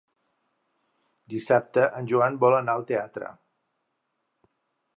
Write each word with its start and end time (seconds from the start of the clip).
Dissabte 1.33 1.83
en 1.99 2.09
Joan 2.13 2.39
vol 2.45 2.57
anar 2.61 2.77
al 2.79 2.87
teatre. 2.93 3.29